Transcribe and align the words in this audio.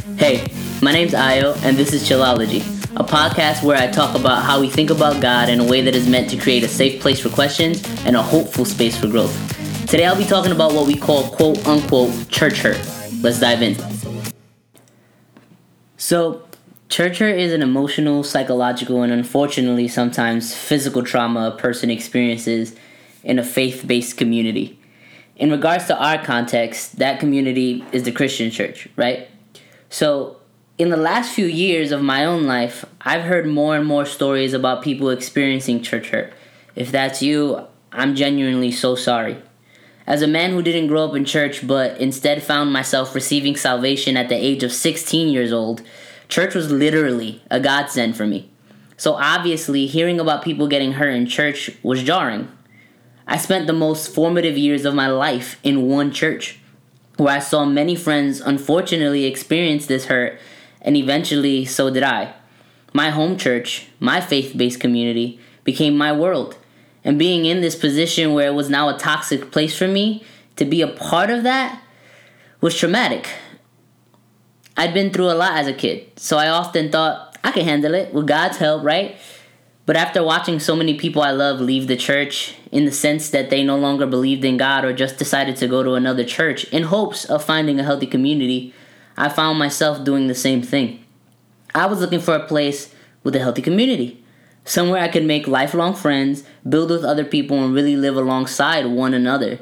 Hey, 0.00 0.46
my 0.80 0.92
name's 0.92 1.12
Ayo, 1.12 1.56
and 1.62 1.76
this 1.76 1.92
is 1.92 2.08
Chillology, 2.08 2.60
a 2.96 3.04
podcast 3.04 3.62
where 3.62 3.76
I 3.76 3.86
talk 3.86 4.18
about 4.18 4.42
how 4.42 4.58
we 4.58 4.70
think 4.70 4.88
about 4.88 5.20
God 5.20 5.50
in 5.50 5.60
a 5.60 5.64
way 5.64 5.82
that 5.82 5.94
is 5.94 6.08
meant 6.08 6.30
to 6.30 6.38
create 6.38 6.62
a 6.62 6.68
safe 6.68 7.02
place 7.02 7.20
for 7.20 7.28
questions 7.28 7.82
and 8.06 8.16
a 8.16 8.22
hopeful 8.22 8.64
space 8.64 8.98
for 8.98 9.08
growth. 9.08 9.36
Today 9.88 10.06
I'll 10.06 10.16
be 10.16 10.24
talking 10.24 10.52
about 10.52 10.72
what 10.72 10.86
we 10.86 10.96
call 10.96 11.28
quote 11.30 11.66
unquote 11.66 12.28
church 12.28 12.60
hurt. 12.60 12.80
Let's 13.20 13.40
dive 13.40 13.60
in. 13.60 13.76
So, 15.98 16.46
church 16.88 17.18
hurt 17.18 17.38
is 17.38 17.52
an 17.52 17.60
emotional, 17.60 18.24
psychological, 18.24 19.02
and 19.02 19.12
unfortunately 19.12 19.88
sometimes 19.88 20.54
physical 20.54 21.02
trauma 21.02 21.48
a 21.54 21.58
person 21.58 21.90
experiences 21.90 22.74
in 23.22 23.38
a 23.38 23.44
faith 23.44 23.84
based 23.86 24.16
community. 24.16 24.78
In 25.36 25.50
regards 25.50 25.86
to 25.86 25.96
our 25.98 26.22
context, 26.22 26.96
that 26.96 27.20
community 27.20 27.84
is 27.92 28.04
the 28.04 28.12
Christian 28.12 28.50
church, 28.50 28.88
right? 28.96 29.28
So, 29.92 30.36
in 30.78 30.90
the 30.90 30.96
last 30.96 31.34
few 31.34 31.46
years 31.46 31.90
of 31.90 32.00
my 32.00 32.24
own 32.24 32.44
life, 32.44 32.84
I've 33.00 33.24
heard 33.24 33.48
more 33.48 33.76
and 33.76 33.84
more 33.84 34.06
stories 34.06 34.54
about 34.54 34.82
people 34.82 35.10
experiencing 35.10 35.82
church 35.82 36.10
hurt. 36.10 36.32
If 36.76 36.92
that's 36.92 37.20
you, 37.20 37.66
I'm 37.90 38.14
genuinely 38.14 38.70
so 38.70 38.94
sorry. 38.94 39.36
As 40.06 40.22
a 40.22 40.28
man 40.28 40.52
who 40.52 40.62
didn't 40.62 40.86
grow 40.86 41.06
up 41.06 41.16
in 41.16 41.24
church 41.24 41.66
but 41.66 42.00
instead 42.00 42.40
found 42.40 42.72
myself 42.72 43.16
receiving 43.16 43.56
salvation 43.56 44.16
at 44.16 44.28
the 44.28 44.36
age 44.36 44.62
of 44.62 44.72
16 44.72 45.28
years 45.28 45.52
old, 45.52 45.82
church 46.28 46.54
was 46.54 46.70
literally 46.70 47.42
a 47.50 47.58
godsend 47.58 48.16
for 48.16 48.28
me. 48.28 48.48
So 48.96 49.14
obviously, 49.14 49.86
hearing 49.86 50.20
about 50.20 50.44
people 50.44 50.68
getting 50.68 50.92
hurt 50.92 51.10
in 51.10 51.26
church 51.26 51.68
was 51.82 52.04
jarring. 52.04 52.46
I 53.26 53.38
spent 53.38 53.66
the 53.66 53.72
most 53.72 54.14
formative 54.14 54.56
years 54.56 54.84
of 54.84 54.94
my 54.94 55.08
life 55.08 55.58
in 55.64 55.88
one 55.88 56.12
church 56.12 56.59
where 57.20 57.36
I 57.36 57.38
saw 57.38 57.66
many 57.66 57.94
friends 57.94 58.40
unfortunately 58.40 59.26
experience 59.26 59.86
this 59.86 60.06
hurt, 60.06 60.40
and 60.80 60.96
eventually 60.96 61.66
so 61.66 61.90
did 61.90 62.02
I. 62.02 62.32
My 62.94 63.10
home 63.10 63.36
church, 63.36 63.88
my 64.00 64.20
faith 64.20 64.56
based 64.56 64.80
community, 64.80 65.38
became 65.62 65.96
my 65.96 66.12
world. 66.12 66.56
And 67.04 67.18
being 67.18 67.44
in 67.44 67.60
this 67.60 67.76
position 67.76 68.32
where 68.32 68.48
it 68.48 68.54
was 68.54 68.70
now 68.70 68.88
a 68.88 68.98
toxic 68.98 69.52
place 69.52 69.76
for 69.76 69.86
me, 69.86 70.24
to 70.56 70.64
be 70.64 70.80
a 70.80 70.88
part 70.88 71.30
of 71.30 71.42
that 71.42 71.82
was 72.60 72.76
traumatic. 72.76 73.28
I'd 74.76 74.94
been 74.94 75.12
through 75.12 75.30
a 75.30 75.36
lot 75.36 75.58
as 75.58 75.66
a 75.66 75.74
kid, 75.74 76.18
so 76.18 76.38
I 76.38 76.48
often 76.48 76.90
thought 76.90 77.36
I 77.44 77.52
can 77.52 77.64
handle 77.64 77.94
it 77.94 78.14
with 78.14 78.26
God's 78.26 78.56
help, 78.56 78.82
right? 78.82 79.16
But 79.90 79.96
after 79.96 80.22
watching 80.22 80.60
so 80.60 80.76
many 80.76 80.94
people 80.94 81.20
I 81.20 81.32
love 81.32 81.60
leave 81.60 81.88
the 81.88 81.96
church 81.96 82.54
in 82.70 82.84
the 82.84 82.92
sense 82.92 83.28
that 83.30 83.50
they 83.50 83.64
no 83.64 83.76
longer 83.76 84.06
believed 84.06 84.44
in 84.44 84.56
God 84.56 84.84
or 84.84 84.92
just 84.92 85.18
decided 85.18 85.56
to 85.56 85.66
go 85.66 85.82
to 85.82 85.94
another 85.94 86.22
church 86.22 86.62
in 86.66 86.84
hopes 86.84 87.24
of 87.24 87.42
finding 87.42 87.80
a 87.80 87.82
healthy 87.82 88.06
community, 88.06 88.72
I 89.16 89.28
found 89.28 89.58
myself 89.58 90.04
doing 90.04 90.28
the 90.28 90.34
same 90.36 90.62
thing. 90.62 91.04
I 91.74 91.86
was 91.86 91.98
looking 91.98 92.20
for 92.20 92.36
a 92.36 92.46
place 92.46 92.94
with 93.24 93.34
a 93.34 93.40
healthy 93.40 93.62
community, 93.62 94.22
somewhere 94.64 95.02
I 95.02 95.08
could 95.08 95.24
make 95.24 95.48
lifelong 95.48 95.96
friends, 95.96 96.44
build 96.68 96.90
with 96.90 97.02
other 97.02 97.24
people, 97.24 97.60
and 97.60 97.74
really 97.74 97.96
live 97.96 98.16
alongside 98.16 98.86
one 98.86 99.12
another. 99.12 99.58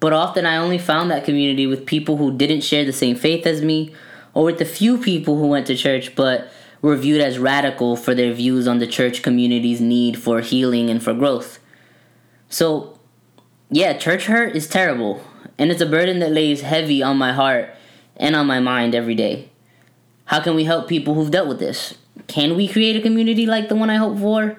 But 0.00 0.12
often 0.12 0.44
I 0.44 0.56
only 0.56 0.78
found 0.78 1.08
that 1.12 1.24
community 1.24 1.68
with 1.68 1.86
people 1.86 2.16
who 2.16 2.36
didn't 2.36 2.62
share 2.62 2.84
the 2.84 2.92
same 2.92 3.14
faith 3.14 3.46
as 3.46 3.62
me, 3.62 3.94
or 4.34 4.42
with 4.42 4.58
the 4.58 4.64
few 4.64 4.98
people 4.98 5.38
who 5.38 5.46
went 5.46 5.68
to 5.68 5.76
church 5.76 6.16
but 6.16 6.50
were 6.82 6.96
viewed 6.96 7.20
as 7.20 7.38
radical 7.38 7.96
for 7.96 8.14
their 8.14 8.32
views 8.32 8.68
on 8.68 8.78
the 8.78 8.86
church 8.86 9.22
community's 9.22 9.80
need 9.80 10.18
for 10.18 10.40
healing 10.40 10.90
and 10.90 11.02
for 11.02 11.14
growth. 11.14 11.58
So, 12.48 12.98
yeah, 13.70 13.96
church 13.96 14.26
hurt 14.26 14.54
is 14.54 14.68
terrible, 14.68 15.22
and 15.58 15.70
it's 15.70 15.80
a 15.80 15.86
burden 15.86 16.20
that 16.20 16.32
lays 16.32 16.60
heavy 16.60 17.02
on 17.02 17.16
my 17.16 17.32
heart 17.32 17.74
and 18.16 18.36
on 18.36 18.46
my 18.46 18.60
mind 18.60 18.94
every 18.94 19.14
day. 19.14 19.50
How 20.26 20.40
can 20.40 20.54
we 20.54 20.64
help 20.64 20.88
people 20.88 21.14
who've 21.14 21.30
dealt 21.30 21.48
with 21.48 21.58
this? 21.58 21.94
Can 22.26 22.56
we 22.56 22.68
create 22.68 22.96
a 22.96 23.00
community 23.00 23.46
like 23.46 23.68
the 23.68 23.76
one 23.76 23.90
I 23.90 23.96
hope 23.96 24.18
for? 24.18 24.58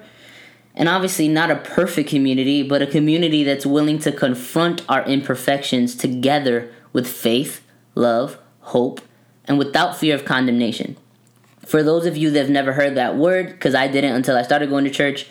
And 0.74 0.88
obviously, 0.88 1.28
not 1.28 1.50
a 1.50 1.56
perfect 1.56 2.08
community, 2.08 2.62
but 2.62 2.82
a 2.82 2.86
community 2.86 3.42
that's 3.42 3.66
willing 3.66 3.98
to 4.00 4.12
confront 4.12 4.88
our 4.88 5.04
imperfections 5.06 5.96
together 5.96 6.72
with 6.92 7.08
faith, 7.08 7.62
love, 7.94 8.38
hope, 8.60 9.00
and 9.44 9.58
without 9.58 9.96
fear 9.96 10.14
of 10.14 10.24
condemnation. 10.24 10.96
For 11.68 11.82
those 11.82 12.06
of 12.06 12.16
you 12.16 12.30
that 12.30 12.38
have 12.38 12.48
never 12.48 12.72
heard 12.72 12.94
that 12.94 13.16
word, 13.16 13.48
because 13.48 13.74
I 13.74 13.88
didn't 13.88 14.14
until 14.14 14.38
I 14.38 14.42
started 14.42 14.70
going 14.70 14.84
to 14.84 14.90
church, 14.90 15.26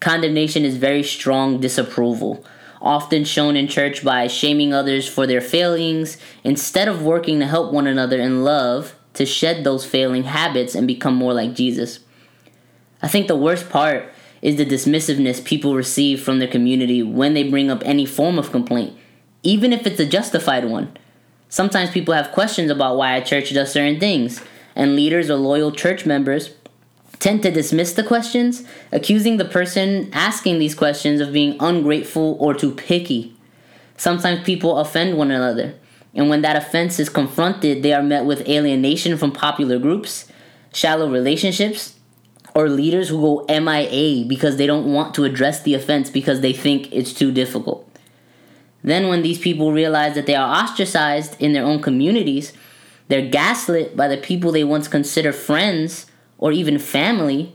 condemnation 0.00 0.64
is 0.64 0.78
very 0.78 1.02
strong 1.02 1.60
disapproval, 1.60 2.46
often 2.80 3.24
shown 3.26 3.56
in 3.56 3.68
church 3.68 4.02
by 4.02 4.26
shaming 4.26 4.72
others 4.72 5.06
for 5.06 5.26
their 5.26 5.42
failings 5.42 6.16
instead 6.44 6.88
of 6.88 7.02
working 7.02 7.40
to 7.40 7.46
help 7.46 7.74
one 7.74 7.86
another 7.86 8.18
in 8.18 8.42
love 8.42 8.94
to 9.12 9.26
shed 9.26 9.64
those 9.64 9.84
failing 9.84 10.24
habits 10.24 10.74
and 10.74 10.86
become 10.86 11.14
more 11.14 11.34
like 11.34 11.54
Jesus. 11.54 11.98
I 13.02 13.08
think 13.08 13.28
the 13.28 13.36
worst 13.36 13.68
part 13.68 14.10
is 14.40 14.56
the 14.56 14.64
dismissiveness 14.64 15.44
people 15.44 15.74
receive 15.74 16.22
from 16.22 16.38
their 16.38 16.48
community 16.48 17.02
when 17.02 17.34
they 17.34 17.50
bring 17.50 17.70
up 17.70 17.82
any 17.84 18.06
form 18.06 18.38
of 18.38 18.50
complaint, 18.50 18.96
even 19.42 19.74
if 19.74 19.86
it's 19.86 20.00
a 20.00 20.06
justified 20.06 20.64
one. 20.64 20.96
Sometimes 21.50 21.90
people 21.90 22.14
have 22.14 22.32
questions 22.32 22.70
about 22.70 22.96
why 22.96 23.14
a 23.14 23.22
church 23.22 23.52
does 23.52 23.70
certain 23.70 24.00
things 24.00 24.42
and 24.74 24.96
leaders 24.96 25.30
or 25.30 25.36
loyal 25.36 25.72
church 25.72 26.06
members 26.06 26.50
tend 27.18 27.42
to 27.42 27.50
dismiss 27.50 27.92
the 27.92 28.02
questions, 28.02 28.64
accusing 28.90 29.36
the 29.36 29.44
person 29.44 30.10
asking 30.12 30.58
these 30.58 30.74
questions 30.74 31.20
of 31.20 31.32
being 31.32 31.56
ungrateful 31.60 32.36
or 32.40 32.52
too 32.52 32.72
picky. 32.72 33.34
Sometimes 33.96 34.44
people 34.44 34.78
offend 34.78 35.16
one 35.16 35.30
another, 35.30 35.74
and 36.14 36.28
when 36.28 36.42
that 36.42 36.56
offense 36.56 36.98
is 36.98 37.08
confronted, 37.08 37.82
they 37.82 37.92
are 37.92 38.02
met 38.02 38.24
with 38.24 38.48
alienation 38.48 39.16
from 39.16 39.30
popular 39.30 39.78
groups, 39.78 40.26
shallow 40.72 41.10
relationships, 41.10 41.94
or 42.54 42.68
leaders 42.68 43.08
who 43.08 43.20
go 43.20 43.46
MIA 43.48 44.26
because 44.26 44.56
they 44.56 44.66
don't 44.66 44.92
want 44.92 45.14
to 45.14 45.24
address 45.24 45.62
the 45.62 45.74
offense 45.74 46.10
because 46.10 46.40
they 46.40 46.52
think 46.52 46.92
it's 46.92 47.12
too 47.12 47.32
difficult. 47.32 47.88
Then, 48.84 49.08
when 49.08 49.22
these 49.22 49.38
people 49.38 49.72
realize 49.72 50.16
that 50.16 50.26
they 50.26 50.34
are 50.34 50.62
ostracized 50.62 51.40
in 51.40 51.52
their 51.52 51.64
own 51.64 51.80
communities, 51.80 52.52
they're 53.12 53.28
gaslit 53.28 53.94
by 53.94 54.08
the 54.08 54.16
people 54.16 54.52
they 54.52 54.64
once 54.64 54.88
considered 54.88 55.34
friends 55.34 56.06
or 56.38 56.50
even 56.50 56.78
family. 56.78 57.52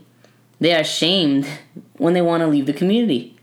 They 0.60 0.72
are 0.72 0.84
shamed 0.84 1.48
when 1.96 2.14
they 2.14 2.22
want 2.22 2.42
to 2.42 2.46
leave 2.46 2.66
the 2.66 2.72
community. 2.72 3.36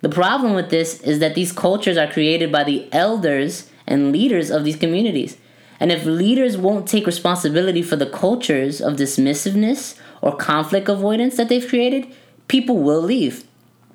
The 0.00 0.08
problem 0.08 0.54
with 0.54 0.70
this 0.70 1.02
is 1.02 1.18
that 1.18 1.34
these 1.34 1.52
cultures 1.52 1.98
are 1.98 2.10
created 2.10 2.50
by 2.50 2.64
the 2.64 2.88
elders 2.90 3.68
and 3.86 4.12
leaders 4.12 4.48
of 4.50 4.64
these 4.64 4.76
communities. 4.76 5.36
And 5.78 5.92
if 5.92 6.06
leaders 6.06 6.56
won't 6.56 6.88
take 6.88 7.04
responsibility 7.04 7.82
for 7.82 7.96
the 7.96 8.08
cultures 8.08 8.80
of 8.80 8.94
dismissiveness 8.94 9.98
or 10.22 10.34
conflict 10.34 10.88
avoidance 10.88 11.36
that 11.36 11.50
they've 11.50 11.68
created, 11.68 12.06
people 12.48 12.78
will 12.78 13.02
leave. 13.02 13.44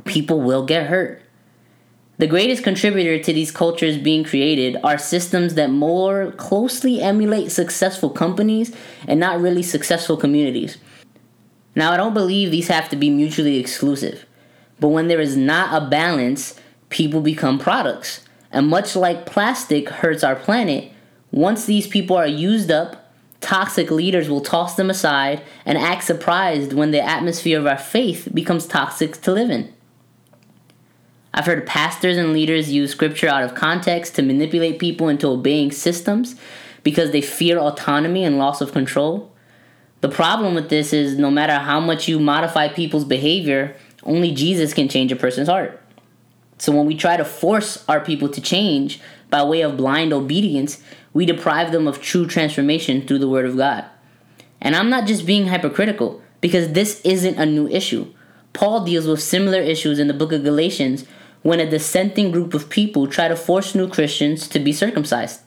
People 0.05 0.41
will 0.41 0.63
get 0.63 0.85
hurt. 0.85 1.23
The 2.19 2.25
greatest 2.25 2.63
contributor 2.63 3.23
to 3.23 3.31
these 3.31 3.51
cultures 3.51 3.95
being 3.99 4.23
created 4.23 4.77
are 4.83 4.97
systems 4.97 5.53
that 5.53 5.69
more 5.69 6.31
closely 6.31 6.99
emulate 6.99 7.51
successful 7.51 8.09
companies 8.09 8.75
and 9.07 9.19
not 9.19 9.39
really 9.39 9.61
successful 9.61 10.17
communities. 10.17 10.79
Now, 11.75 11.91
I 11.91 11.97
don't 11.97 12.15
believe 12.15 12.49
these 12.49 12.69
have 12.69 12.89
to 12.89 12.95
be 12.95 13.11
mutually 13.11 13.59
exclusive, 13.59 14.25
but 14.79 14.87
when 14.87 15.09
there 15.09 15.21
is 15.21 15.37
not 15.37 15.79
a 15.79 15.85
balance, 15.85 16.59
people 16.89 17.21
become 17.21 17.59
products. 17.59 18.21
And 18.51 18.67
much 18.67 18.95
like 18.95 19.27
plastic 19.27 19.87
hurts 19.87 20.23
our 20.23 20.35
planet, 20.35 20.91
once 21.29 21.65
these 21.65 21.85
people 21.85 22.15
are 22.15 22.25
used 22.25 22.71
up, 22.71 23.13
toxic 23.41 23.91
leaders 23.91 24.27
will 24.27 24.41
toss 24.41 24.75
them 24.75 24.89
aside 24.89 25.43
and 25.67 25.77
act 25.77 26.03
surprised 26.05 26.73
when 26.73 26.89
the 26.89 27.05
atmosphere 27.05 27.59
of 27.59 27.67
our 27.67 27.77
faith 27.77 28.27
becomes 28.33 28.65
toxic 28.65 29.21
to 29.21 29.31
live 29.31 29.51
in. 29.51 29.71
I've 31.37 31.45
heard 31.45 31.67
pastors 31.67 32.17
and 32.17 32.33
leaders 32.33 32.71
use 32.71 32.89
scripture 32.89 33.27
out 33.27 33.43
of 33.43 33.53
context 33.53 34.15
to 34.15 34.23
manipulate 34.23 34.79
people 34.79 35.07
into 35.07 35.27
obeying 35.27 35.71
systems 35.71 36.35
because 36.81 37.11
they 37.11 37.21
fear 37.21 37.59
autonomy 37.59 38.23
and 38.23 38.39
loss 38.39 38.59
of 38.59 38.71
control. 38.71 39.31
The 40.01 40.09
problem 40.09 40.55
with 40.55 40.69
this 40.69 40.93
is 40.93 41.19
no 41.19 41.29
matter 41.29 41.53
how 41.59 41.79
much 41.79 42.07
you 42.07 42.19
modify 42.19 42.69
people's 42.69 43.05
behavior, 43.05 43.75
only 44.01 44.31
Jesus 44.31 44.73
can 44.73 44.89
change 44.89 45.11
a 45.11 45.15
person's 45.15 45.47
heart. 45.47 45.79
So 46.57 46.71
when 46.71 46.87
we 46.87 46.97
try 46.97 47.17
to 47.17 47.25
force 47.25 47.85
our 47.87 47.99
people 47.99 48.29
to 48.29 48.41
change 48.41 48.99
by 49.29 49.43
way 49.43 49.61
of 49.61 49.77
blind 49.77 50.13
obedience, 50.13 50.81
we 51.13 51.27
deprive 51.27 51.71
them 51.71 51.87
of 51.87 52.01
true 52.01 52.25
transformation 52.25 53.05
through 53.05 53.19
the 53.19 53.29
Word 53.29 53.45
of 53.45 53.57
God. 53.57 53.85
And 54.59 54.75
I'm 54.75 54.89
not 54.89 55.05
just 55.05 55.27
being 55.27 55.45
hypocritical, 55.45 56.19
because 56.41 56.71
this 56.71 56.99
isn't 57.01 57.37
a 57.37 57.45
new 57.45 57.67
issue. 57.67 58.11
Paul 58.53 58.83
deals 58.83 59.05
with 59.05 59.21
similar 59.21 59.61
issues 59.61 59.99
in 59.99 60.07
the 60.07 60.15
book 60.15 60.31
of 60.31 60.43
Galatians 60.43 61.05
when 61.41 61.59
a 61.59 61.69
dissenting 61.69 62.31
group 62.31 62.53
of 62.53 62.69
people 62.69 63.07
try 63.07 63.27
to 63.27 63.35
force 63.35 63.75
new 63.75 63.87
Christians 63.87 64.47
to 64.49 64.59
be 64.59 64.73
circumcised. 64.73 65.41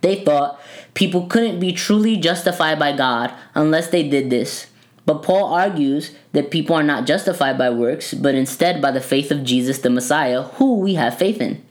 They 0.00 0.24
thought 0.24 0.60
people 0.94 1.26
couldn't 1.26 1.60
be 1.60 1.72
truly 1.72 2.16
justified 2.16 2.78
by 2.78 2.96
God 2.96 3.32
unless 3.54 3.88
they 3.88 4.08
did 4.08 4.30
this. 4.30 4.66
But 5.06 5.22
Paul 5.22 5.52
argues 5.52 6.12
that 6.32 6.50
people 6.50 6.76
are 6.76 6.82
not 6.82 7.06
justified 7.06 7.58
by 7.58 7.70
works, 7.70 8.14
but 8.14 8.34
instead 8.34 8.80
by 8.80 8.90
the 8.90 9.00
faith 9.00 9.30
of 9.30 9.44
Jesus 9.44 9.78
the 9.78 9.90
Messiah, 9.90 10.42
who 10.42 10.76
we 10.76 10.94
have 10.94 11.18
faith 11.18 11.40
in. 11.40 11.64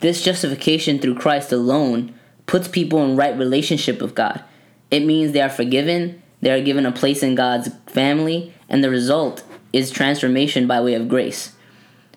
This 0.00 0.22
justification 0.22 0.98
through 0.98 1.16
Christ 1.16 1.52
alone 1.52 2.14
puts 2.46 2.68
people 2.68 3.04
in 3.04 3.16
right 3.16 3.36
relationship 3.36 4.00
with 4.00 4.14
God. 4.14 4.42
It 4.90 5.04
means 5.04 5.32
they 5.32 5.40
are 5.40 5.48
forgiven, 5.48 6.22
they 6.40 6.50
are 6.50 6.62
given 6.62 6.86
a 6.86 6.92
place 6.92 7.22
in 7.22 7.34
God's 7.34 7.70
family, 7.86 8.52
and 8.68 8.82
the 8.82 8.90
result 8.90 9.42
is 9.72 9.90
transformation 9.90 10.66
by 10.66 10.80
way 10.80 10.94
of 10.94 11.08
grace. 11.08 11.55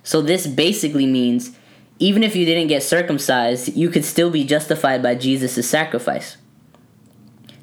So 0.09 0.23
this 0.23 0.47
basically 0.47 1.05
means 1.05 1.51
even 1.99 2.23
if 2.23 2.35
you 2.35 2.43
didn't 2.43 2.69
get 2.69 2.81
circumcised, 2.81 3.77
you 3.77 3.89
could 3.89 4.03
still 4.03 4.31
be 4.31 4.43
justified 4.43 5.03
by 5.03 5.13
Jesus' 5.13 5.69
sacrifice. 5.69 6.37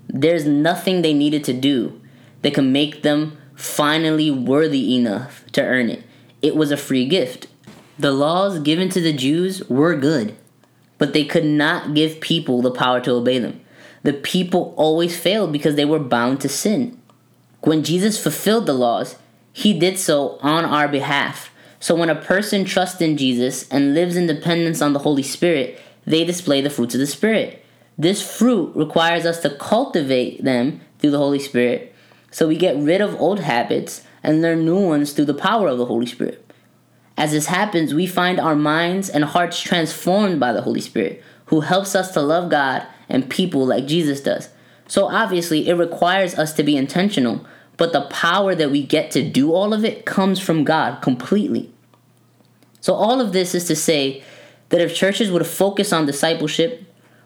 There's 0.07 0.47
nothing 0.47 1.03
they 1.03 1.13
needed 1.13 1.43
to 1.43 1.53
do 1.53 2.01
that 2.43 2.55
could 2.55 2.67
make 2.67 3.03
them 3.03 3.37
finally 3.57 4.31
worthy 4.31 4.95
enough 4.95 5.45
to 5.55 5.61
earn 5.61 5.91
it. 5.91 6.05
It 6.41 6.55
was 6.55 6.71
a 6.71 6.77
free 6.77 7.05
gift. 7.09 7.49
The 7.99 8.13
laws 8.13 8.61
given 8.61 8.91
to 8.91 9.01
the 9.01 9.13
Jews 9.13 9.69
were 9.69 9.97
good, 9.97 10.37
but 10.99 11.15
they 11.15 11.25
could 11.25 11.45
not 11.45 11.95
give 11.95 12.21
people 12.21 12.63
the 12.63 12.71
power 12.71 13.01
to 13.01 13.15
obey 13.15 13.41
them. 13.41 13.61
The 14.05 14.13
people 14.13 14.73
always 14.77 15.19
failed 15.19 15.51
because 15.51 15.75
they 15.75 15.85
were 15.85 15.99
bound 15.99 16.41
to 16.43 16.49
sin. 16.49 16.97
When 17.63 17.83
Jesus 17.83 18.23
fulfilled 18.23 18.67
the 18.67 18.73
laws, 18.73 19.17
he 19.53 19.77
did 19.77 19.99
so 19.99 20.39
on 20.43 20.65
our 20.65 20.87
behalf. 20.87 21.51
So 21.81 21.95
when 21.95 22.11
a 22.11 22.15
person 22.15 22.65
trusts 22.65 23.01
in 23.01 23.17
Jesus 23.17 23.69
and 23.69 23.95
lives 23.95 24.17
in 24.17 24.27
dependence 24.27 24.81
on 24.81 24.93
the 24.93 25.01
Holy 25.01 25.23
Spirit, 25.23 25.81
they 26.07 26.25
display 26.25 26.61
the 26.61 26.71
fruits 26.71 26.95
of 26.95 27.01
the 27.01 27.07
Spirit. 27.07 27.65
This 27.99 28.23
fruit 28.23 28.75
requires 28.77 29.25
us 29.27 29.41
to 29.41 29.51
cultivate 29.57 30.45
them 30.45 30.81
through 30.99 31.11
the 31.11 31.19
Holy 31.19 31.39
Spirit. 31.39 31.95
So 32.31 32.49
we 32.49 32.57
get 32.57 32.77
rid 32.77 33.01
of 33.01 33.21
old 33.21 33.41
habits 33.41 34.03
and 34.23 34.43
learn 34.43 34.65
new 34.65 34.79
ones 34.79 35.13
through 35.13 35.25
the 35.27 35.35
power 35.35 35.69
of 35.69 35.79
the 35.79 35.87
Holy 35.87 36.07
Spirit. 36.07 36.43
As 37.17 37.33
this 37.33 37.47
happens, 37.47 37.95
we 37.95 38.07
find 38.07 38.39
our 38.39 38.55
minds 38.55 39.09
and 39.09 39.25
hearts 39.25 39.61
transformed 39.61 40.39
by 40.39 40.53
the 40.53 40.63
Holy 40.63 40.83
Spirit, 40.83 41.23
who 41.47 41.61
helps 41.61 41.95
us 41.95 42.11
to 42.13 42.21
love 42.21 42.51
God 42.51 42.87
and 43.09 43.31
people 43.31 43.65
like 43.65 43.87
Jesus 43.87 44.21
does. 44.21 44.51
So 44.87 45.07
obviously, 45.07 45.69
it 45.69 45.75
requires 45.75 46.35
us 46.35 46.53
to 46.55 46.63
be 46.63 46.77
intentional, 46.77 47.47
but 47.77 47.93
the 47.93 48.03
power 48.03 48.55
that 48.55 48.71
we 48.71 48.83
get 48.83 49.11
to 49.13 49.29
do 49.29 49.53
all 49.53 49.75
of 49.75 49.85
it 49.85 50.05
comes 50.05 50.41
from 50.41 50.65
God 50.65 51.03
completely. 51.03 51.73
So, 52.81 52.95
all 52.95 53.21
of 53.21 53.33
this 53.33 53.55
is 53.55 53.65
to 53.67 53.77
say 53.77 54.23
that 54.69 54.81
if 54.81 54.95
churches 54.95 55.31
would 55.31 55.47
focus 55.47 55.93
on 55.93 56.07
discipleship, 56.07 56.85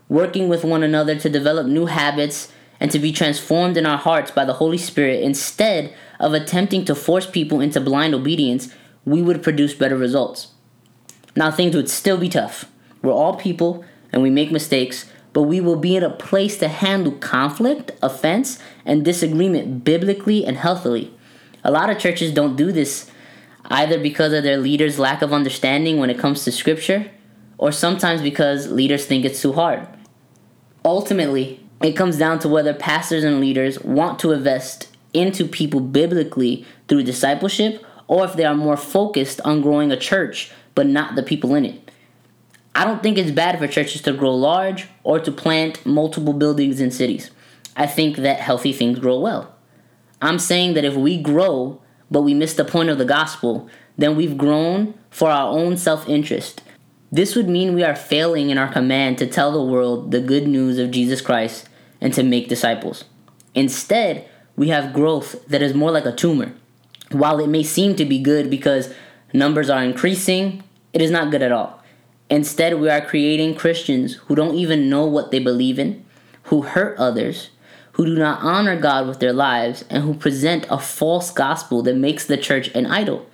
working 0.08 0.48
with 0.48 0.64
one 0.64 0.82
another 0.82 1.18
to 1.18 1.28
develop 1.28 1.66
new 1.66 1.86
habits, 1.86 2.52
and 2.80 2.90
to 2.90 2.98
be 2.98 3.12
transformed 3.12 3.76
in 3.76 3.84
our 3.84 3.98
hearts 3.98 4.30
by 4.30 4.44
the 4.44 4.54
Holy 4.54 4.78
Spirit 4.78 5.22
instead 5.22 5.94
of 6.18 6.32
attempting 6.32 6.84
to 6.86 6.94
force 6.94 7.26
people 7.26 7.60
into 7.60 7.80
blind 7.80 8.14
obedience, 8.14 8.74
we 9.04 9.20
would 9.20 9.42
produce 9.42 9.74
better 9.74 9.96
results. 9.96 10.48
Now, 11.36 11.50
things 11.50 11.76
would 11.76 11.90
still 11.90 12.16
be 12.16 12.30
tough. 12.30 12.64
We're 13.02 13.12
all 13.12 13.36
people 13.36 13.84
and 14.12 14.22
we 14.22 14.30
make 14.30 14.50
mistakes, 14.50 15.06
but 15.32 15.42
we 15.42 15.60
will 15.60 15.76
be 15.76 15.96
in 15.96 16.02
a 16.02 16.10
place 16.10 16.58
to 16.58 16.68
handle 16.68 17.12
conflict, 17.12 17.92
offense, 18.02 18.58
and 18.84 19.04
disagreement 19.04 19.84
biblically 19.84 20.44
and 20.44 20.56
healthily. 20.56 21.12
A 21.62 21.70
lot 21.70 21.90
of 21.90 21.98
churches 21.98 22.32
don't 22.32 22.56
do 22.56 22.72
this 22.72 23.10
either 23.66 23.98
because 23.98 24.32
of 24.32 24.42
their 24.42 24.58
leaders' 24.58 24.98
lack 24.98 25.22
of 25.22 25.32
understanding 25.32 25.98
when 25.98 26.10
it 26.10 26.18
comes 26.18 26.44
to 26.44 26.52
scripture, 26.52 27.10
or 27.58 27.70
sometimes 27.70 28.20
because 28.22 28.70
leaders 28.70 29.06
think 29.06 29.24
it's 29.24 29.42
too 29.42 29.52
hard. 29.52 29.86
Ultimately, 30.84 31.60
it 31.82 31.92
comes 31.92 32.18
down 32.18 32.38
to 32.40 32.48
whether 32.48 32.74
pastors 32.74 33.24
and 33.24 33.40
leaders 33.40 33.78
want 33.80 34.18
to 34.20 34.32
invest 34.32 34.88
into 35.12 35.46
people 35.46 35.80
biblically 35.80 36.64
through 36.88 37.02
discipleship 37.02 37.84
or 38.06 38.24
if 38.24 38.34
they 38.34 38.44
are 38.44 38.54
more 38.54 38.76
focused 38.76 39.40
on 39.42 39.62
growing 39.62 39.90
a 39.90 39.96
church 39.96 40.52
but 40.74 40.86
not 40.86 41.14
the 41.14 41.22
people 41.22 41.54
in 41.54 41.64
it. 41.64 41.89
I 42.74 42.84
don't 42.84 43.02
think 43.02 43.18
it's 43.18 43.30
bad 43.30 43.58
for 43.58 43.66
churches 43.66 44.02
to 44.02 44.12
grow 44.12 44.34
large 44.34 44.88
or 45.02 45.18
to 45.20 45.32
plant 45.32 45.84
multiple 45.84 46.32
buildings 46.32 46.80
in 46.80 46.90
cities. 46.90 47.30
I 47.76 47.86
think 47.86 48.16
that 48.18 48.40
healthy 48.40 48.72
things 48.72 48.98
grow 48.98 49.18
well. 49.18 49.54
I'm 50.22 50.38
saying 50.38 50.74
that 50.74 50.84
if 50.84 50.94
we 50.94 51.20
grow 51.20 51.80
but 52.10 52.22
we 52.22 52.34
miss 52.34 52.54
the 52.54 52.64
point 52.64 52.90
of 52.90 52.98
the 52.98 53.04
gospel, 53.04 53.68
then 53.96 54.16
we've 54.16 54.36
grown 54.36 54.94
for 55.10 55.30
our 55.30 55.48
own 55.50 55.76
self 55.76 56.08
interest 56.08 56.62
this 57.12 57.34
would 57.34 57.48
mean 57.48 57.74
we 57.74 57.82
are 57.82 57.96
failing 57.96 58.50
in 58.50 58.58
our 58.58 58.72
command 58.72 59.18
to 59.18 59.26
tell 59.26 59.50
the 59.50 59.62
world 59.62 60.12
the 60.12 60.20
good 60.20 60.46
news 60.46 60.78
of 60.78 60.92
Jesus 60.92 61.20
Christ 61.20 61.68
and 62.00 62.14
to 62.14 62.22
make 62.22 62.48
disciples. 62.48 63.04
Instead, 63.54 64.28
we 64.54 64.68
have 64.68 64.92
growth 64.92 65.44
that 65.48 65.62
is 65.62 65.74
more 65.74 65.90
like 65.90 66.04
a 66.04 66.14
tumor. 66.14 66.52
While 67.10 67.40
it 67.40 67.48
may 67.48 67.64
seem 67.64 67.96
to 67.96 68.04
be 68.04 68.20
good 68.20 68.48
because 68.48 68.94
numbers 69.32 69.68
are 69.68 69.82
increasing, 69.82 70.62
it 70.92 71.02
is 71.02 71.10
not 71.10 71.32
good 71.32 71.42
at 71.42 71.50
all. 71.50 71.79
Instead, 72.30 72.80
we 72.80 72.88
are 72.88 73.00
creating 73.00 73.56
Christians 73.56 74.14
who 74.14 74.36
don't 74.36 74.54
even 74.54 74.88
know 74.88 75.04
what 75.04 75.32
they 75.32 75.40
believe 75.40 75.78
in, 75.78 76.04
who 76.44 76.62
hurt 76.62 76.96
others, 76.96 77.50
who 77.92 78.06
do 78.06 78.14
not 78.14 78.40
honor 78.42 78.80
God 78.80 79.08
with 79.08 79.18
their 79.18 79.32
lives, 79.32 79.84
and 79.90 80.04
who 80.04 80.14
present 80.14 80.64
a 80.70 80.78
false 80.78 81.32
gospel 81.32 81.82
that 81.82 81.96
makes 81.96 82.24
the 82.24 82.36
church 82.36 82.68
an 82.68 82.86
idol 82.86 83.26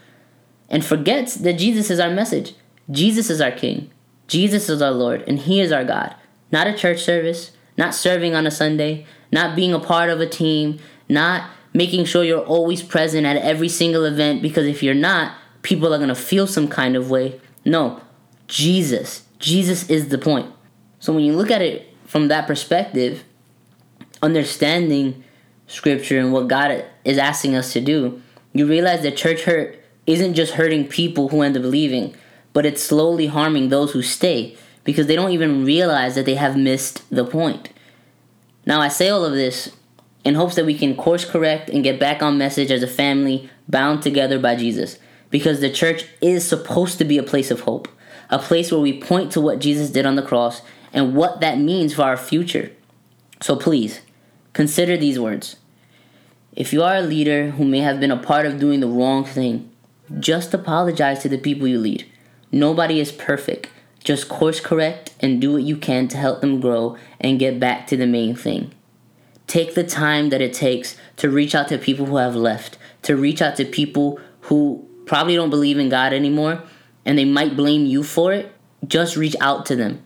and 0.69 0.85
forgets 0.85 1.37
that 1.37 1.59
Jesus 1.59 1.91
is 1.91 2.01
our 2.01 2.11
message. 2.11 2.55
Jesus 2.91 3.31
is 3.31 3.41
our 3.41 3.53
King. 3.53 3.91
Jesus 4.27 4.69
is 4.69 4.83
our 4.83 4.91
Lord, 4.91 5.23
and 5.29 5.39
He 5.39 5.61
is 5.61 5.71
our 5.73 5.85
God. 5.85 6.15
Not 6.51 6.67
a 6.67 6.77
church 6.77 7.03
service, 7.03 7.53
not 7.77 7.95
serving 7.95 8.35
on 8.35 8.47
a 8.47 8.51
Sunday, 8.51 9.07
not 9.31 9.55
being 9.55 9.73
a 9.73 9.79
part 9.79 10.11
of 10.11 10.21
a 10.21 10.29
team, 10.29 10.79
not 11.09 11.51
making 11.73 12.07
sure 12.07 12.25
you're 12.25 12.45
always 12.45 12.83
present 12.83 13.27
at 13.27 13.37
every 13.37 13.69
single 13.69 14.05
event 14.05 14.41
because 14.43 14.67
if 14.67 14.83
you're 14.83 14.95
not, 14.95 15.37
people 15.63 15.93
are 15.93 15.99
going 15.99 16.09
to 16.09 16.15
feel 16.15 16.47
some 16.47 16.67
kind 16.67 16.97
of 16.97 17.11
way. 17.11 17.41
No, 17.65 18.01
Jesus. 18.47 19.25
Jesus 19.39 19.89
is 19.91 20.09
the 20.09 20.19
point. 20.19 20.53
So 20.99 21.13
when 21.13 21.25
you 21.25 21.35
look 21.35 21.51
at 21.51 21.63
it 21.63 21.95
from 22.05 22.29
that 22.29 22.47
perspective, 22.47 23.25
understanding 24.23 25.25
scripture 25.67 26.19
and 26.19 26.33
what 26.33 26.49
God 26.49 26.85
is 27.05 27.19
asking 27.19 27.55
us 27.55 27.73
to 27.73 27.81
do, 27.81 28.23
you 28.53 28.67
realize 28.67 29.03
that 29.03 29.17
church 29.17 29.43
hurt 29.43 29.79
isn't 30.07 30.35
just 30.35 30.55
hurting 30.55 30.89
people 30.89 31.29
who 31.29 31.43
end 31.43 31.57
up 31.57 31.65
leaving 31.65 32.15
but 32.57 32.65
it's 32.65 32.83
slowly 32.83 33.27
harming 33.27 33.69
those 33.69 33.93
who 33.93 34.01
stay 34.01 34.57
because 34.83 35.09
they 35.09 35.15
don't 35.15 35.33
even 35.33 35.63
realize 35.67 36.15
that 36.15 36.25
they 36.25 36.37
have 36.37 36.57
missed 36.57 37.03
the 37.11 37.23
point. 37.23 37.69
Now, 38.65 38.81
I 38.81 38.89
say 38.89 39.11
all 39.11 39.27
of 39.27 39.35
this 39.35 39.77
in 40.25 40.37
hopes 40.37 40.55
that 40.55 40.65
we 40.65 40.73
can 40.73 40.97
course 40.97 41.27
correct 41.27 41.69
and 41.69 41.85
get 41.85 42.01
back 42.01 42.23
on 42.23 42.39
message 42.39 42.71
as 42.71 42.83
a 42.83 42.87
family 42.87 43.51
bound 43.69 44.03
together 44.03 44.39
by 44.39 44.57
Jesus 44.57 44.99
because 45.29 45.61
the 45.61 45.69
church 45.69 46.07
is 46.23 46.49
supposed 46.49 46.97
to 46.97 47.05
be 47.05 47.19
a 47.19 47.23
place 47.23 47.51
of 47.51 47.61
hope, 47.61 47.89
a 48.31 48.38
place 48.38 48.70
where 48.70 48.81
we 48.81 49.00
point 49.00 49.32
to 49.32 49.40
what 49.40 49.58
Jesus 49.58 49.90
did 49.90 50.06
on 50.06 50.17
the 50.17 50.23
cross 50.23 50.62
and 50.93 51.14
what 51.14 51.40
that 51.40 51.58
means 51.58 51.94
for 51.94 52.02
our 52.02 52.17
future. 52.17 52.73
So 53.40 53.56
please, 53.56 54.00
consider 54.52 54.96
these 54.96 55.19
words. 55.19 55.56
If 56.52 56.73
you 56.73 56.83
are 56.83 56.97
a 56.97 57.02
leader 57.02 57.50
who 57.50 57.64
may 57.64 57.80
have 57.80 58.00
been 58.00 58.11
a 58.11 58.16
part 58.16 58.47
of 58.47 58.59
doing 58.59 58.80
the 58.80 58.88
wrong 58.88 59.25
thing, 59.25 59.71
just 60.18 60.54
apologize 60.54 61.21
to 61.21 61.28
the 61.28 61.38
people 61.38 61.68
you 61.68 61.78
lead. 61.78 62.11
Nobody 62.50 63.00
is 63.00 63.12
perfect. 63.12 63.68
Just 64.02 64.28
course 64.28 64.61
correct 64.61 65.14
and 65.21 65.40
do 65.40 65.52
what 65.52 65.64
you 65.64 65.76
can 65.76 66.09
to 66.09 66.16
help 66.16 66.40
them 66.40 66.61
grow 66.61 66.97
and 67.21 67.38
get 67.38 67.61
back 67.61 67.87
to 67.88 67.97
the 67.97 68.06
main 68.06 68.35
thing. 68.35 68.73
Take 69.47 69.75
the 69.75 69.85
time 69.85 70.30
that 70.30 70.40
it 70.40 70.54
takes 70.54 70.97
to 71.16 71.28
reach 71.28 71.54
out 71.54 71.68
to 71.68 71.78
people 71.78 72.06
who 72.06 72.16
have 72.16 72.35
left, 72.35 72.78
to 73.02 73.16
reach 73.16 73.42
out 73.42 73.56
to 73.56 73.64
people 73.64 74.18
who 74.42 74.88
probably 75.06 75.35
don't 75.35 75.50
believe 75.50 75.78
in 75.78 75.88
God 75.88 76.12
anymore 76.12 76.62
and 77.07 77.17
they 77.17 77.25
might 77.25 77.57
blame 77.57 77.87
you 77.87 78.03
for 78.03 78.35
it. 78.35 78.55
Just 78.87 79.17
reach 79.17 79.37
out 79.41 79.65
to 79.67 79.77
them. 79.77 80.05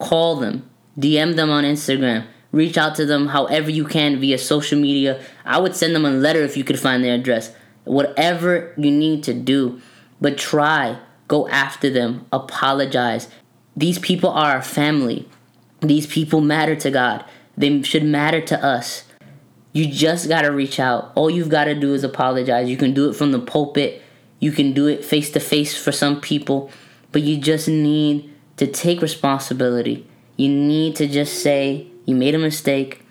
Call 0.00 0.34
them. 0.36 0.68
DM 0.98 1.36
them 1.36 1.50
on 1.50 1.62
Instagram. 1.62 2.26
Reach 2.50 2.76
out 2.76 2.96
to 2.96 3.06
them 3.06 3.28
however 3.28 3.70
you 3.70 3.84
can 3.84 4.18
via 4.18 4.38
social 4.38 4.80
media. 4.80 5.22
I 5.44 5.60
would 5.60 5.76
send 5.76 5.94
them 5.94 6.04
a 6.04 6.10
letter 6.10 6.42
if 6.42 6.56
you 6.56 6.64
could 6.64 6.80
find 6.80 7.04
their 7.04 7.14
address. 7.14 7.54
Whatever 7.84 8.74
you 8.76 8.90
need 8.90 9.22
to 9.24 9.34
do. 9.34 9.80
But 10.20 10.38
try 10.38 10.98
Go 11.28 11.48
after 11.48 11.90
them. 11.90 12.26
Apologize. 12.32 13.28
These 13.76 13.98
people 13.98 14.30
are 14.30 14.52
our 14.52 14.62
family. 14.62 15.28
These 15.80 16.06
people 16.06 16.40
matter 16.40 16.76
to 16.76 16.90
God. 16.90 17.24
They 17.56 17.82
should 17.82 18.04
matter 18.04 18.40
to 18.42 18.64
us. 18.64 19.04
You 19.72 19.86
just 19.86 20.28
got 20.28 20.42
to 20.42 20.52
reach 20.52 20.78
out. 20.78 21.12
All 21.14 21.30
you've 21.30 21.48
got 21.48 21.64
to 21.64 21.74
do 21.74 21.94
is 21.94 22.04
apologize. 22.04 22.68
You 22.68 22.76
can 22.76 22.94
do 22.94 23.08
it 23.08 23.16
from 23.16 23.32
the 23.32 23.40
pulpit, 23.40 24.02
you 24.44 24.52
can 24.52 24.74
do 24.74 24.86
it 24.86 25.02
face 25.02 25.30
to 25.30 25.40
face 25.40 25.74
for 25.74 25.90
some 25.90 26.20
people, 26.20 26.70
but 27.12 27.22
you 27.22 27.38
just 27.38 27.66
need 27.66 28.30
to 28.58 28.66
take 28.66 29.00
responsibility. 29.00 30.06
You 30.36 30.50
need 30.50 30.96
to 30.96 31.06
just 31.06 31.42
say, 31.42 31.86
You 32.04 32.14
made 32.14 32.34
a 32.34 32.38
mistake, 32.38 33.06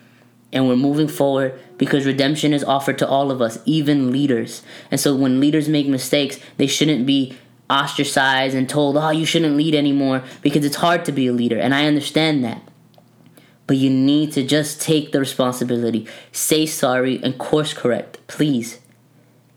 and 0.51 0.67
we're 0.67 0.75
moving 0.75 1.07
forward 1.07 1.59
because 1.79 2.05
redemption 2.05 2.53
is 2.53 2.63
offered 2.63 2.99
to 2.99 3.07
all 3.07 3.31
of 3.31 3.41
us, 3.41 3.57
even 3.65 4.11
leaders. 4.11 4.61
And 4.91 4.99
so 4.99 5.15
when 5.15 5.39
leaders 5.39 5.67
make 5.67 5.87
mistakes, 5.87 6.37
they 6.57 6.67
shouldn't 6.67 7.07
be 7.07 7.35
ostracized 7.67 8.55
and 8.55 8.69
told, 8.69 8.95
oh, 8.95 9.09
you 9.09 9.25
shouldn't 9.25 9.57
lead 9.57 9.73
anymore 9.73 10.23
because 10.43 10.63
it's 10.63 10.75
hard 10.75 11.03
to 11.05 11.11
be 11.11 11.25
a 11.25 11.33
leader. 11.33 11.57
And 11.57 11.73
I 11.73 11.87
understand 11.87 12.43
that. 12.43 12.61
But 13.65 13.77
you 13.77 13.89
need 13.89 14.33
to 14.33 14.43
just 14.43 14.79
take 14.79 15.11
the 15.11 15.19
responsibility, 15.19 16.05
say 16.31 16.67
sorry, 16.67 17.19
and 17.23 17.39
course 17.39 17.73
correct, 17.73 18.19
please. 18.27 18.79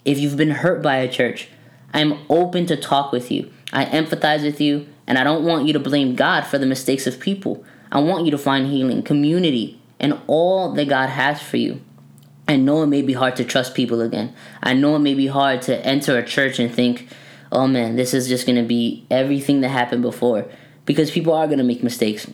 If 0.06 0.18
you've 0.18 0.38
been 0.38 0.52
hurt 0.52 0.80
by 0.82 0.96
a 0.96 1.12
church, 1.12 1.50
I 1.92 2.00
am 2.00 2.18
open 2.28 2.66
to 2.66 2.76
talk 2.76 3.12
with 3.12 3.30
you. 3.30 3.50
I 3.72 3.84
empathize 3.86 4.42
with 4.42 4.60
you, 4.60 4.86
and 5.06 5.18
I 5.18 5.24
don't 5.24 5.44
want 5.44 5.66
you 5.66 5.72
to 5.72 5.80
blame 5.80 6.14
God 6.14 6.42
for 6.46 6.58
the 6.58 6.66
mistakes 6.66 7.06
of 7.06 7.20
people. 7.20 7.64
I 7.90 8.00
want 8.00 8.24
you 8.24 8.30
to 8.32 8.38
find 8.38 8.66
healing, 8.66 9.02
community, 9.02 9.80
and 9.98 10.20
all 10.26 10.72
that 10.72 10.88
God 10.88 11.08
has 11.08 11.42
for 11.42 11.56
you. 11.56 11.80
I 12.48 12.56
know 12.56 12.82
it 12.82 12.86
may 12.86 13.02
be 13.02 13.12
hard 13.12 13.36
to 13.36 13.44
trust 13.44 13.74
people 13.74 14.00
again. 14.00 14.34
I 14.62 14.74
know 14.74 14.94
it 14.96 15.00
may 15.00 15.14
be 15.14 15.26
hard 15.26 15.62
to 15.62 15.84
enter 15.84 16.16
a 16.16 16.24
church 16.24 16.58
and 16.58 16.72
think, 16.72 17.08
oh 17.50 17.66
man, 17.66 17.96
this 17.96 18.14
is 18.14 18.28
just 18.28 18.46
going 18.46 18.56
to 18.56 18.66
be 18.66 19.04
everything 19.10 19.60
that 19.62 19.70
happened 19.70 20.02
before. 20.02 20.46
Because 20.84 21.10
people 21.10 21.32
are 21.32 21.46
going 21.46 21.58
to 21.58 21.64
make 21.64 21.82
mistakes. 21.82 22.30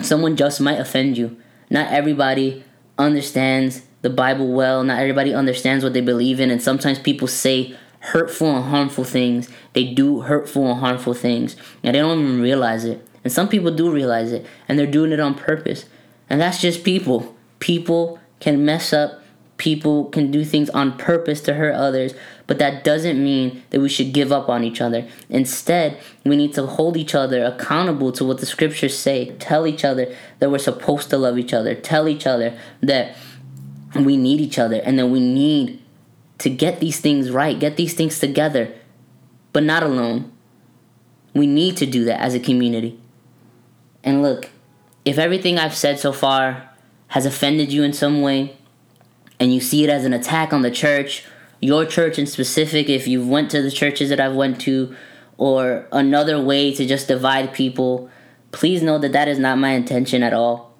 Someone 0.00 0.36
just 0.36 0.60
might 0.60 0.78
offend 0.78 1.18
you. 1.18 1.36
Not 1.68 1.92
everybody 1.92 2.64
understands 2.96 3.82
the 4.02 4.10
Bible 4.10 4.52
well. 4.52 4.84
Not 4.84 5.00
everybody 5.00 5.34
understands 5.34 5.82
what 5.82 5.94
they 5.94 6.00
believe 6.00 6.38
in. 6.38 6.50
And 6.50 6.62
sometimes 6.62 7.00
people 7.00 7.26
say 7.26 7.76
hurtful 8.00 8.56
and 8.56 8.64
harmful 8.66 9.04
things. 9.04 9.48
They 9.72 9.84
do 9.84 10.20
hurtful 10.22 10.70
and 10.70 10.80
harmful 10.80 11.14
things. 11.14 11.56
And 11.82 11.94
they 11.94 12.00
don't 12.00 12.20
even 12.20 12.42
realize 12.42 12.84
it. 12.84 13.06
And 13.22 13.32
some 13.32 13.48
people 13.48 13.70
do 13.70 13.90
realize 13.90 14.32
it. 14.32 14.46
And 14.68 14.78
they're 14.78 14.86
doing 14.86 15.12
it 15.12 15.20
on 15.20 15.34
purpose. 15.34 15.86
And 16.28 16.40
that's 16.40 16.60
just 16.60 16.84
people. 16.84 17.36
People 17.58 18.18
can 18.40 18.64
mess 18.64 18.92
up 18.92 19.20
people 19.60 20.06
can 20.06 20.30
do 20.30 20.42
things 20.42 20.70
on 20.70 20.96
purpose 20.96 21.42
to 21.42 21.52
hurt 21.52 21.74
others, 21.74 22.14
but 22.46 22.58
that 22.58 22.82
doesn't 22.82 23.22
mean 23.22 23.62
that 23.68 23.78
we 23.78 23.90
should 23.90 24.10
give 24.14 24.32
up 24.32 24.48
on 24.48 24.64
each 24.64 24.80
other. 24.80 25.06
Instead, 25.28 26.00
we 26.24 26.34
need 26.34 26.54
to 26.54 26.64
hold 26.64 26.96
each 26.96 27.14
other 27.14 27.44
accountable 27.44 28.10
to 28.10 28.24
what 28.24 28.38
the 28.38 28.46
scriptures 28.46 28.96
say. 28.96 29.32
Tell 29.38 29.66
each 29.66 29.84
other 29.84 30.16
that 30.38 30.50
we're 30.50 30.56
supposed 30.56 31.10
to 31.10 31.18
love 31.18 31.38
each 31.38 31.52
other. 31.52 31.74
Tell 31.74 32.08
each 32.08 32.26
other 32.26 32.58
that 32.82 33.14
we 33.94 34.16
need 34.16 34.40
each 34.40 34.58
other 34.58 34.76
and 34.76 34.98
that 34.98 35.08
we 35.08 35.20
need 35.20 35.78
to 36.40 36.50
get 36.50 36.80
these 36.80 37.00
things 37.00 37.30
right, 37.30 37.58
get 37.58 37.76
these 37.76 37.94
things 37.94 38.18
together, 38.18 38.74
but 39.52 39.62
not 39.62 39.82
alone. 39.82 40.32
We 41.34 41.46
need 41.46 41.76
to 41.76 41.86
do 41.86 42.04
that 42.06 42.20
as 42.20 42.34
a 42.34 42.40
community. 42.40 42.98
And 44.02 44.22
look, 44.22 44.50
if 45.04 45.18
everything 45.18 45.58
I've 45.58 45.76
said 45.76 45.98
so 45.98 46.12
far 46.12 46.70
has 47.08 47.26
offended 47.26 47.72
you 47.72 47.82
in 47.82 47.92
some 47.92 48.22
way, 48.22 48.56
and 49.38 49.54
you 49.54 49.60
see 49.60 49.84
it 49.84 49.90
as 49.90 50.04
an 50.04 50.12
attack 50.12 50.52
on 50.52 50.62
the 50.62 50.70
church, 50.70 51.24
your 51.60 51.84
church 51.84 52.18
in 52.18 52.26
specific, 52.26 52.88
if 52.88 53.06
you've 53.06 53.28
went 53.28 53.50
to 53.50 53.62
the 53.62 53.70
churches 53.70 54.08
that 54.08 54.20
I've 54.20 54.34
went 54.34 54.60
to, 54.62 54.94
or 55.36 55.86
another 55.92 56.40
way 56.40 56.72
to 56.74 56.86
just 56.86 57.08
divide 57.08 57.52
people, 57.52 58.10
please 58.52 58.82
know 58.82 58.98
that 58.98 59.12
that 59.12 59.28
is 59.28 59.38
not 59.38 59.58
my 59.58 59.70
intention 59.70 60.22
at 60.22 60.32
all. 60.32 60.74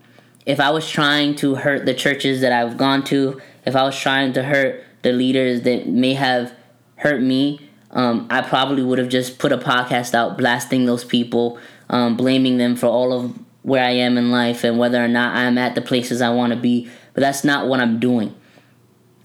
If 0.47 0.59
I 0.59 0.71
was 0.71 0.89
trying 0.89 1.35
to 1.37 1.57
hurt 1.57 1.85
the 1.85 1.95
churches 1.95 2.41
that 2.41 2.53
I've 2.53 2.77
gone 2.77 3.05
to, 3.05 3.41
if 3.67 3.77
I 3.77 3.83
was 3.83 3.99
trying 3.99 4.33
to 4.35 4.43
hurt 4.43 4.85
the 5.03 5.13
leaders 5.13 5.63
that 5.63 5.89
may 5.89 6.15
have 6.15 6.53
hurt 6.97 7.23
me, 7.23 7.71
um, 7.93 8.27
I 8.31 8.43
probably 8.43 8.83
would 8.83 8.99
have 8.99 9.09
just 9.09 9.39
put 9.39 9.53
a 9.53 9.59
podcast 9.59 10.15
out 10.15 10.39
blasting 10.39 10.87
those 10.87 11.05
people, 11.05 11.59
um, 11.89 12.17
blaming 12.17 12.59
them 12.59 12.77
for 12.77 12.87
all 12.87 13.13
of 13.13 13.37
where 13.63 13.85
I 13.85 13.91
am 13.91 14.17
in 14.17 14.31
life 14.31 14.65
and 14.65 14.79
whether 14.79 15.03
or 15.03 15.09
not 15.09 15.37
I'm 15.37 15.59
at 15.59 15.75
the 15.75 15.83
places 15.83 16.23
I 16.23 16.31
want 16.31 16.53
to 16.53 16.59
be. 16.59 16.89
But 17.15 17.23
that's 17.23 17.45
not 17.45 17.67
what 17.67 17.81
I'm 17.81 17.99
doing. 17.99 18.35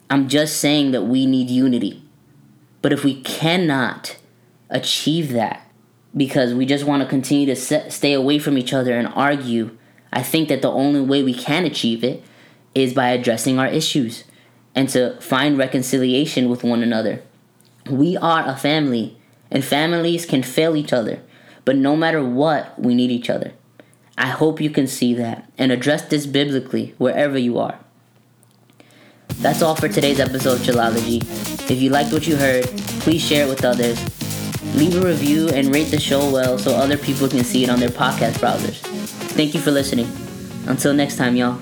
I'm 0.10 0.28
just 0.28 0.58
saying 0.58 0.92
that 0.92 1.04
we 1.04 1.26
need 1.26 1.50
unity. 1.50 2.04
But 2.82 2.94
if 2.94 3.04
we 3.04 3.22
cannot 3.22 4.18
achieve 4.70 5.32
that 5.34 5.62
because 6.16 6.54
we 6.54 6.66
just 6.66 6.86
want 6.86 7.04
to 7.04 7.10
continue 7.10 7.46
to 7.48 7.56
set, 7.56 7.92
stay 7.92 8.14
away 8.14 8.40
from 8.40 8.58
each 8.58 8.74
other 8.74 8.98
and 8.98 9.08
argue, 9.16 9.78
I 10.12 10.24
think 10.24 10.50
that 10.50 10.62
the 10.62 10.72
only 10.72 11.02
way 11.02 11.24
we 11.24 11.34
can 11.34 11.66
achieve 11.66 12.04
it 12.04 12.24
is 12.74 12.94
by 12.94 13.10
addressing 13.10 13.60
our 13.60 13.68
issues 13.68 14.24
and 14.76 14.90
to 14.90 15.20
find 15.22 15.58
reconciliation 15.58 16.50
with 16.50 16.64
one 16.64 16.84
another. 16.84 17.22
We 17.90 18.18
are 18.18 18.48
a 18.48 18.56
family, 18.56 19.18
and 19.50 19.64
families 19.64 20.26
can 20.26 20.44
fail 20.44 20.76
each 20.76 20.92
other, 20.92 21.22
but 21.64 21.76
no 21.78 21.96
matter 21.96 22.24
what, 22.24 22.78
we 22.80 22.94
need 22.94 23.12
each 23.12 23.30
other. 23.30 23.54
I 24.18 24.28
hope 24.28 24.62
you 24.62 24.70
can 24.70 24.88
see 24.88 25.14
that 25.16 25.50
and 25.58 25.72
address 25.72 26.04
this 26.04 26.26
biblically 26.26 26.94
wherever 26.98 27.38
you 27.38 27.58
are. 27.58 27.80
That's 29.40 29.62
all 29.62 29.76
for 29.76 29.88
today's 29.88 30.20
episode 30.20 30.60
of 30.60 30.66
Chillology. 30.66 31.22
If 31.70 31.82
you 31.82 31.90
liked 31.90 32.14
what 32.14 32.28
you 32.28 32.36
heard, 32.36 32.66
please 33.02 33.22
share 33.22 33.46
it 33.46 33.50
with 33.50 33.66
others. 33.66 34.00
Leave 34.76 34.96
a 34.96 35.06
review 35.06 35.50
and 35.50 35.74
rate 35.74 35.92
the 35.92 36.00
show 36.00 36.32
well 36.32 36.58
so 36.58 36.76
other 36.76 36.98
people 36.98 37.28
can 37.28 37.44
see 37.44 37.64
it 37.64 37.70
on 37.70 37.80
their 37.80 37.90
podcast 37.90 38.40
browsers. 38.40 38.80
Thank 39.36 39.54
you 39.54 39.60
for 39.60 39.72
listening. 39.72 40.10
Until 40.68 40.94
next 40.94 41.18
time, 41.18 41.36
y'all. 41.36 41.60